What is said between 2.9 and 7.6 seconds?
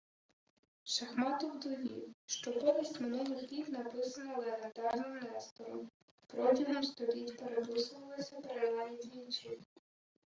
минулих літ», написана легендарним Нестором, протягом століть